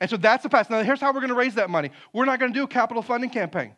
[0.00, 0.70] And so that's the past.
[0.70, 1.90] Now, here's how we're going to raise that money.
[2.12, 3.74] We're not going to do a capital funding campaign.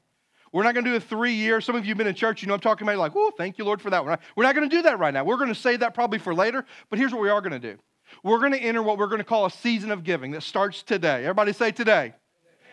[0.52, 1.60] We're not going to do a three year.
[1.60, 3.58] Some of you have been in church, you know I'm talking about, like, oh, thank
[3.58, 4.04] you, Lord, for that.
[4.04, 5.24] Not, we're not going to do that right now.
[5.24, 6.64] We're going to save that probably for later.
[6.90, 7.78] But here's what we are going to do
[8.22, 10.82] we're going to enter what we're going to call a season of giving that starts
[10.82, 11.24] today.
[11.24, 12.14] Everybody say today.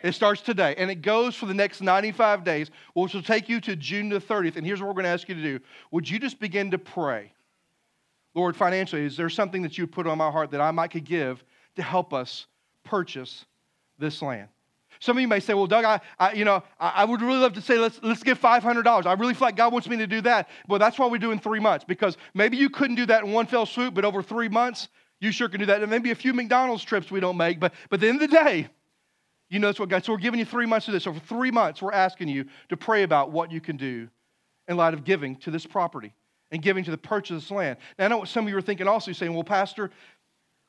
[0.03, 3.59] It starts today, and it goes for the next 95 days, which will take you
[3.61, 4.55] to June the 30th.
[4.55, 5.59] And here's what we're going to ask you to do
[5.91, 7.33] Would you just begin to pray?
[8.35, 11.05] Lord, financially, is there something that you put on my heart that I might could
[11.05, 11.43] give
[11.77, 12.45] to help us
[12.85, 13.45] purchase
[13.99, 14.47] this land.
[14.99, 17.39] Some of you may say, well, Doug, I, I you know, I, I, would really
[17.39, 19.05] love to say, let's, let's give $500.
[19.05, 20.49] I really feel like God wants me to do that.
[20.67, 23.31] Well, that's why we do in three months, because maybe you couldn't do that in
[23.31, 24.87] one fell swoop, but over three months,
[25.19, 25.81] you sure can do that.
[25.81, 28.29] And maybe a few McDonald's trips we don't make, but, but at the end of
[28.29, 28.69] the day,
[29.49, 31.03] you know that's what God, so we're giving you three months to this.
[31.03, 34.07] So for three months, we're asking you to pray about what you can do
[34.67, 36.13] in light of giving to this property
[36.51, 37.77] and giving to the purchase of this land.
[37.99, 39.91] Now, I know what some of you are thinking also, saying, well, Pastor,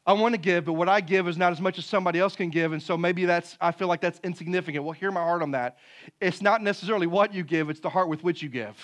[0.07, 2.37] I want to give, but what I give is not as much as somebody else
[2.37, 2.73] can give.
[2.73, 4.85] And so maybe that's, I feel like that's insignificant.
[4.85, 5.79] Well, hear my heart on that.
[6.21, 8.77] It's not necessarily what you give, it's the heart with which you give.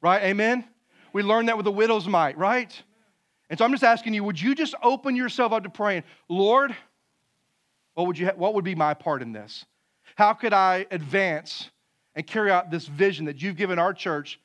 [0.00, 0.22] Right?
[0.22, 0.64] Amen?
[1.12, 2.82] We learned that with the widow's mite, right?
[3.50, 6.74] And so I'm just asking you, would you just open yourself up to praying, Lord,
[7.94, 9.66] what would, you ha- what would be my part in this?
[10.16, 11.70] How could I advance
[12.14, 14.40] and carry out this vision that you've given our church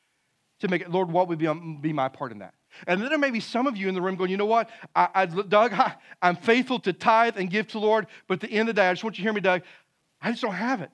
[0.60, 2.54] to make it, Lord, what would be, um, be my part in that?
[2.88, 4.70] And then there may be some of you in the room going, you know what?
[4.96, 8.50] I, I, Doug, I, I'm faithful to tithe and give to the Lord, but at
[8.50, 9.62] the end of the day, I just want you to hear me, Doug,
[10.22, 10.94] I just don't have it.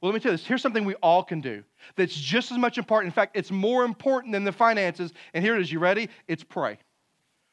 [0.00, 0.46] Well, let me tell you this.
[0.46, 1.64] Here's something we all can do
[1.96, 3.10] that's just as much important.
[3.10, 5.12] In fact, it's more important than the finances.
[5.32, 5.72] And here it is.
[5.72, 6.10] You ready?
[6.28, 6.78] It's pray.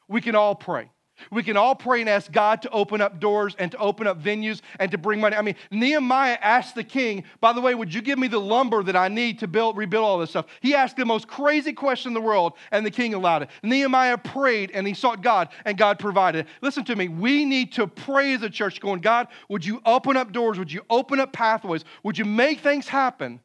[0.08, 0.90] We can all pray.
[1.30, 4.22] We can all pray and ask God to open up doors and to open up
[4.22, 5.36] venues and to bring money.
[5.36, 8.82] I mean, Nehemiah asked the king, by the way, would you give me the lumber
[8.82, 10.46] that I need to build, rebuild all this stuff?
[10.60, 13.50] He asked the most crazy question in the world, and the king allowed it.
[13.62, 16.46] Nehemiah prayed and he sought God, and God provided.
[16.62, 17.08] Listen to me.
[17.08, 20.58] We need to pray as a church, going, God, would you open up doors?
[20.58, 21.84] Would you open up pathways?
[22.02, 23.40] Would you make things happen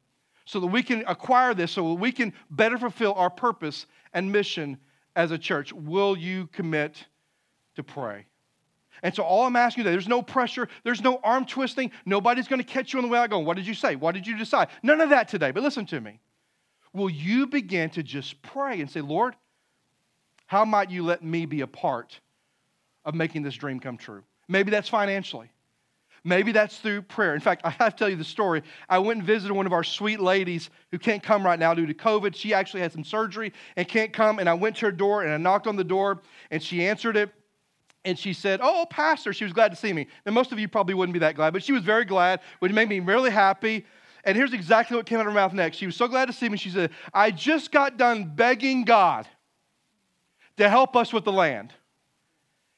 [0.45, 4.31] so that we can acquire this, so that we can better fulfill our purpose and
[4.31, 4.77] mission
[5.15, 5.71] as a church?
[5.71, 7.05] Will you commit?
[7.79, 8.25] To pray.
[9.01, 12.47] And so all I'm asking you today, there's no pressure, there's no arm twisting, nobody's
[12.47, 13.95] going to catch you on the way out going, what did you say?
[13.95, 14.67] What did you decide?
[14.83, 16.19] None of that today, but listen to me.
[16.93, 19.35] Will you begin to just pray and say, Lord,
[20.47, 22.19] how might you let me be a part
[23.05, 24.23] of making this dream come true?
[24.47, 25.49] Maybe that's financially.
[26.25, 27.35] Maybe that's through prayer.
[27.35, 28.63] In fact, I have to tell you the story.
[28.89, 31.85] I went and visited one of our sweet ladies who can't come right now due
[31.85, 32.35] to COVID.
[32.35, 34.39] She actually had some surgery and can't come.
[34.39, 37.15] And I went to her door and I knocked on the door and she answered
[37.15, 37.31] it
[38.05, 40.07] and she said, Oh, Pastor, she was glad to see me.
[40.25, 42.71] And most of you probably wouldn't be that glad, but she was very glad, which
[42.71, 43.85] made me really happy.
[44.23, 45.77] And here's exactly what came out of her mouth next.
[45.77, 46.57] She was so glad to see me.
[46.57, 49.27] She said, I just got done begging God
[50.57, 51.73] to help us with the land.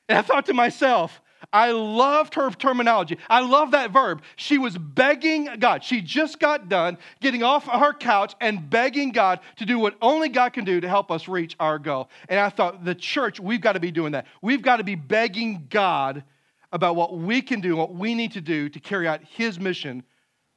[0.07, 3.17] And I thought to myself, I loved her terminology.
[3.30, 4.21] I love that verb.
[4.36, 5.84] She was begging God.
[5.84, 10.30] She just got done getting off her couch and begging God to do what only
[10.30, 12.10] God can do to help us reach our goal.
[12.30, 14.27] And I thought, the church, we've got to be doing that.
[14.41, 16.23] We've got to be begging God
[16.71, 20.04] about what we can do, what we need to do to carry out His mission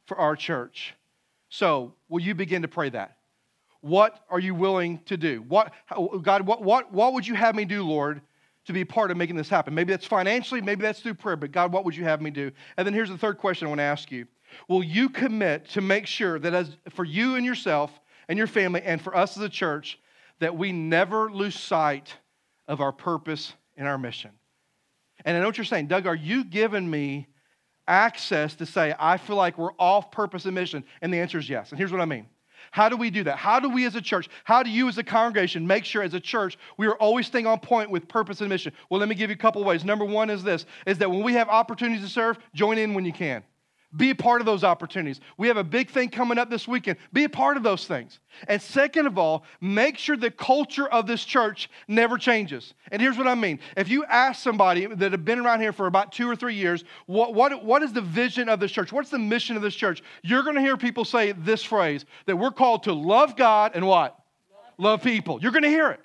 [0.06, 0.94] for our church.
[1.48, 3.16] So, will you begin to pray that?
[3.80, 5.44] What are you willing to do?
[5.46, 5.72] What,
[6.22, 8.22] God, what, what, what would you have me do, Lord?
[8.66, 9.74] To be a part of making this happen.
[9.74, 12.50] Maybe that's financially, maybe that's through prayer, but God, what would you have me do?
[12.76, 14.26] And then here's the third question I want to ask you
[14.68, 17.90] Will you commit to make sure that as for you and yourself
[18.28, 19.98] and your family and for us as a church,
[20.40, 22.14] that we never lose sight
[22.66, 24.30] of our purpose and our mission?
[25.24, 27.28] And I know what you're saying, Doug, are you giving me
[27.86, 30.84] access to say, I feel like we're off purpose and mission?
[31.02, 31.70] And the answer is yes.
[31.70, 32.26] And here's what I mean.
[32.74, 33.36] How do we do that?
[33.36, 36.12] How do we as a church, how do you as a congregation make sure as
[36.12, 38.72] a church we are always staying on point with purpose and mission?
[38.90, 39.84] Well, let me give you a couple ways.
[39.84, 43.04] Number one is this is that when we have opportunities to serve, join in when
[43.04, 43.44] you can.
[43.96, 45.20] Be a part of those opportunities.
[45.36, 46.98] We have a big thing coming up this weekend.
[47.12, 48.18] Be a part of those things.
[48.48, 52.74] And second of all, make sure the culture of this church never changes.
[52.90, 53.60] And here's what I mean.
[53.76, 56.82] If you ask somebody that have been around here for about two or three years,
[57.06, 58.92] what, what, what is the vision of this church?
[58.92, 60.02] What's the mission of this church?
[60.22, 63.86] You're going to hear people say this phrase that we're called to love God and
[63.86, 64.18] what?
[64.76, 65.40] Love people.
[65.40, 66.00] You're going to hear it.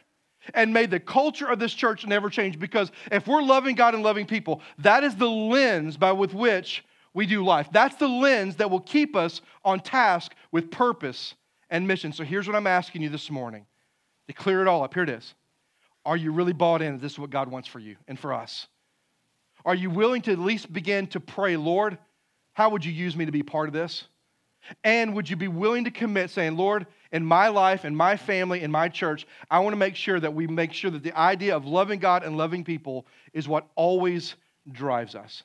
[0.54, 4.04] And may the culture of this church never change because if we're loving God and
[4.04, 7.70] loving people, that is the lens by with which we do life.
[7.72, 11.36] That's the lens that will keep us on task with purpose
[11.70, 12.14] and mission.
[12.14, 13.66] So here's what I'm asking you this morning
[14.28, 14.94] to clear it all up.
[14.94, 15.34] Here it is.
[16.06, 18.34] Are you really bought in that this is what God wants for you and for
[18.34, 18.68] us?
[19.66, 21.98] Are you willing to at least begin to pray, Lord,
[22.54, 24.06] how would you use me to be part of this?
[24.84, 28.62] And would you be willing to commit saying, Lord, in my life, in my family,
[28.62, 31.56] in my church, I want to make sure that we make sure that the idea
[31.56, 34.36] of loving God and loving people is what always
[34.72, 35.44] drives us.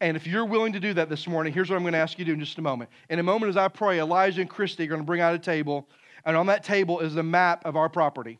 [0.00, 2.18] And if you're willing to do that this morning, here's what I'm going to ask
[2.18, 2.90] you to do in just a moment.
[3.08, 5.38] In a moment, as I pray, Elijah and Christy are going to bring out a
[5.38, 5.88] table,
[6.24, 8.38] and on that table is a map of our property.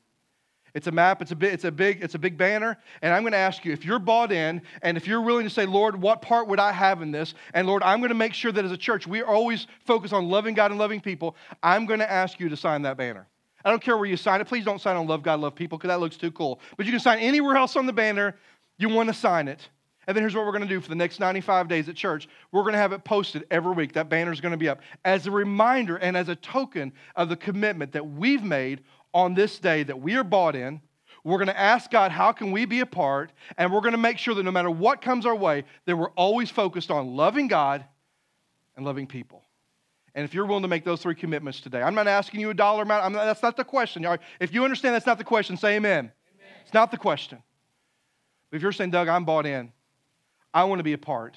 [0.74, 3.22] It's a map, it's a, big, it's, a big, it's a big banner, and I'm
[3.22, 6.00] going to ask you if you're bought in and if you're willing to say, Lord,
[6.00, 7.34] what part would I have in this?
[7.52, 10.28] And Lord, I'm going to make sure that as a church, we always focused on
[10.28, 11.36] loving God and loving people.
[11.62, 13.28] I'm going to ask you to sign that banner.
[13.64, 14.48] I don't care where you sign it.
[14.48, 16.58] Please don't sign on Love God, Love People because that looks too cool.
[16.76, 18.36] But you can sign anywhere else on the banner
[18.76, 19.68] you want to sign it.
[20.06, 22.28] And then here's what we're going to do for the next 95 days at church.
[22.52, 23.92] We're going to have it posted every week.
[23.94, 27.28] That banner is going to be up as a reminder and as a token of
[27.28, 30.80] the commitment that we've made on this day that we are bought in.
[31.22, 33.32] We're going to ask God, how can we be a part?
[33.56, 36.10] And we're going to make sure that no matter what comes our way, that we're
[36.10, 37.84] always focused on loving God
[38.76, 39.42] and loving people.
[40.14, 42.54] And if you're willing to make those three commitments today, I'm not asking you a
[42.54, 43.12] dollar amount.
[43.12, 44.06] Not, that's not the question.
[44.38, 45.98] If you understand that's not the question, say amen.
[45.98, 46.12] amen.
[46.62, 47.42] It's not the question.
[48.50, 49.72] But if you're saying, Doug, I'm bought in,
[50.54, 51.36] I want to be a part.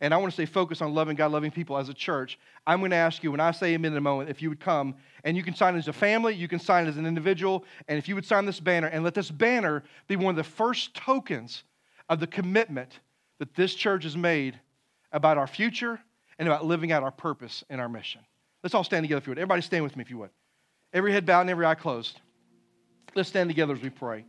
[0.00, 2.38] And I want to stay focused on loving God, loving people as a church.
[2.66, 4.60] I'm going to ask you, when I say amen in a moment, if you would
[4.60, 7.98] come and you can sign as a family, you can sign as an individual, and
[7.98, 10.94] if you would sign this banner and let this banner be one of the first
[10.94, 11.64] tokens
[12.10, 13.00] of the commitment
[13.38, 14.60] that this church has made
[15.12, 15.98] about our future
[16.38, 18.20] and about living out our purpose and our mission.
[18.62, 19.38] Let's all stand together if you would.
[19.38, 20.30] Everybody stand with me if you would.
[20.92, 22.20] Every head bowed and every eye closed.
[23.14, 24.26] Let's stand together as we pray.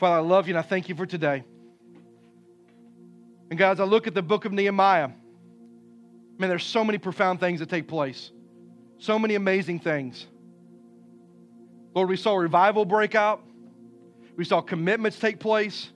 [0.00, 1.44] Father, I love you and I thank you for today.
[3.50, 5.10] And guys, I look at the book of Nehemiah,
[6.38, 8.30] man, there's so many profound things that take place,
[8.96, 10.26] so many amazing things.
[11.94, 13.42] Lord, we saw revival break out,
[14.36, 15.90] we saw commitments take place.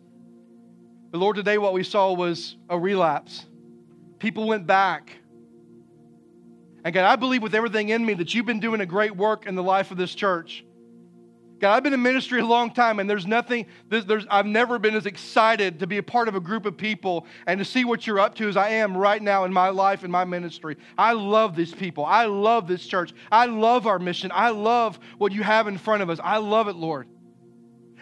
[1.11, 3.47] But Lord, today what we saw was a relapse.
[4.19, 5.17] People went back.
[6.85, 9.47] And God, I believe with everything in me that you've been doing a great work
[9.47, 10.62] in the life of this church.
[11.64, 14.79] God, I've been in ministry a long time, and there's nothing, there's, there's, I've never
[14.79, 17.87] been as excited to be a part of a group of people and to see
[17.87, 20.77] what you're up to as I am right now in my life and my ministry.
[20.98, 22.05] I love these people.
[22.05, 23.14] I love this church.
[23.33, 24.31] I love our mission.
[24.35, 26.20] I love what you have in front of us.
[26.22, 27.09] I love it, Lord.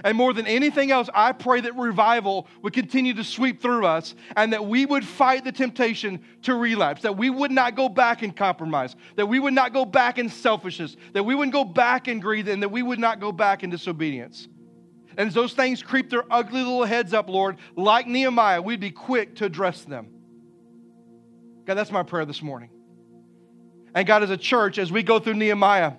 [0.04, 4.14] And more than anything else, I pray that revival would continue to sweep through us
[4.36, 8.22] and that we would fight the temptation to relapse, that we would not go back
[8.22, 12.08] in compromise, that we would not go back in selfishness, that we wouldn't go back
[12.08, 14.48] in greed, and that we would not go back in disobedience.
[15.16, 18.90] And as those things creep their ugly little heads up, Lord, like Nehemiah, we'd be
[18.90, 20.08] quick to address them.
[21.66, 22.70] God, that's my prayer this morning.
[23.94, 25.92] And God, as a church, as we go through Nehemiah,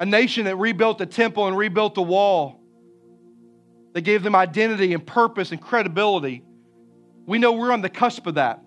[0.00, 2.60] a nation that rebuilt the temple and rebuilt the wall,
[3.94, 6.42] that gave them identity and purpose and credibility.
[7.26, 8.60] We know we're on the cusp of that.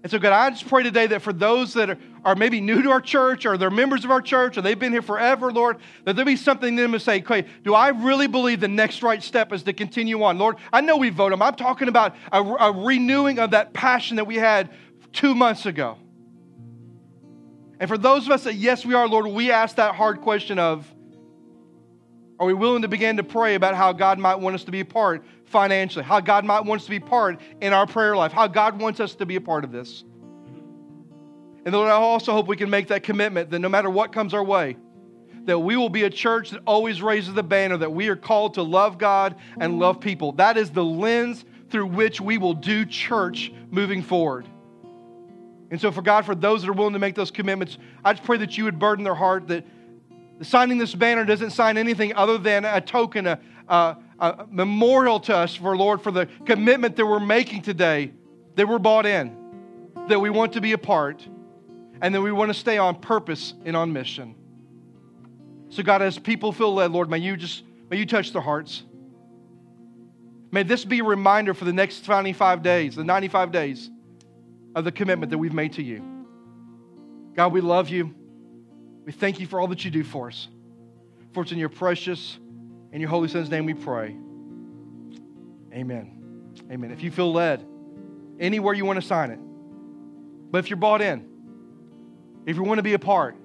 [0.00, 2.82] And so, God, I just pray today that for those that are, are maybe new
[2.82, 5.78] to our church or they're members of our church or they've been here forever, Lord,
[6.04, 9.02] that there be something in them to say, okay, do I really believe the next
[9.02, 10.38] right step is to continue on?
[10.38, 11.42] Lord, I know we vote them.
[11.42, 14.70] I'm talking about a, a renewing of that passion that we had
[15.12, 15.98] two months ago.
[17.80, 20.58] And for those of us that, yes, we are, Lord, we ask that hard question
[20.58, 20.86] of,
[22.40, 24.80] are we willing to begin to pray about how God might want us to be
[24.80, 28.16] a part financially, how God might want us to be a part in our prayer
[28.16, 30.04] life, how God wants us to be a part of this?
[31.64, 34.34] And Lord, I also hope we can make that commitment that no matter what comes
[34.34, 34.76] our way,
[35.44, 38.54] that we will be a church that always raises the banner that we are called
[38.54, 40.32] to love God and love people.
[40.32, 44.46] That is the lens through which we will do church moving forward.
[45.70, 48.24] And so, for God, for those that are willing to make those commitments, I just
[48.24, 49.66] pray that you would burden their heart that
[50.40, 53.38] signing this banner doesn't sign anything other than a token, a,
[53.68, 58.12] a, a memorial to us for Lord, for the commitment that we're making today,
[58.54, 59.36] that we're bought in,
[60.08, 61.26] that we want to be a part,
[62.00, 64.34] and that we want to stay on purpose and on mission.
[65.68, 68.84] So, God, as people feel led, Lord, may you just may you touch their hearts.
[70.50, 73.90] May this be a reminder for the next 95 days, the 95 days
[74.78, 76.02] of the commitment that we've made to you.
[77.34, 78.14] God, we love you.
[79.04, 80.48] We thank you for all that you do for us.
[81.32, 82.38] For it's in your precious
[82.92, 84.16] and your holy son's name we pray.
[85.72, 86.52] Amen.
[86.70, 86.92] Amen.
[86.92, 87.66] If you feel led,
[88.38, 89.40] anywhere you want to sign it.
[90.50, 91.26] But if you're bought in,
[92.46, 93.36] if you want to be a part,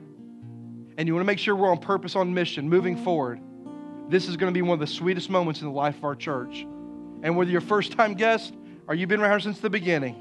[0.97, 3.41] and you want to make sure we're on purpose, on mission, moving forward,
[4.07, 6.15] this is going to be one of the sweetest moments in the life of our
[6.15, 6.67] church.
[7.23, 8.53] And whether you're a first time guest
[8.87, 10.15] or you've been around here since the beginning,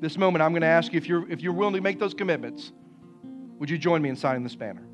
[0.00, 2.14] this moment I'm going to ask you if you're, if you're willing to make those
[2.14, 2.72] commitments,
[3.58, 4.86] would you join me in signing this banner?